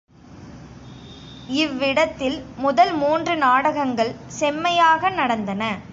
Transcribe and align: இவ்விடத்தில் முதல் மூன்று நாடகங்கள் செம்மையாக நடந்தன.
இவ்விடத்தில் 1.55 2.43
முதல் 2.57 2.93
மூன்று 2.93 3.35
நாடகங்கள் 3.37 4.15
செம்மையாக 4.39 5.09
நடந்தன. 5.09 5.63